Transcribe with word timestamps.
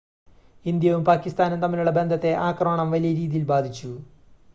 ഇന്ത്യയും 0.65 1.03
പാകിസ്ഥാനും 1.05 1.61
തമ്മിലുള്ള 1.61 1.91
ബന്ധത്തെ 1.91 2.31
ആക്രമണം 2.47 2.89
വലിയ 2.91 3.11
രീതിയിൽ 3.13 3.45
ബാധിച്ചു 3.45 3.91